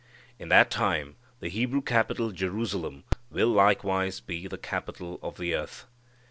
In 0.39 0.49
that 0.49 0.71
time 0.71 1.15
the 1.41 1.47
Hebrew 1.47 1.81
capital 1.83 2.31
Jerusalem 2.31 3.03
will 3.29 3.49
likewise 3.49 4.19
be 4.19 4.47
the 4.47 4.57
capital 4.57 5.19
of 5.21 5.37
the 5.37 5.53
earth. 5.53 5.85